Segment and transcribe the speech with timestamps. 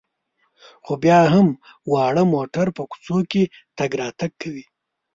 [0.83, 1.47] خو بیا هم
[1.91, 3.43] واړه موټر په کوڅو کې
[3.77, 4.65] تګ راتګ کوي.